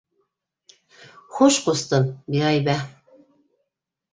[1.35, 2.79] Хуш, ҡустым, биғәйбә.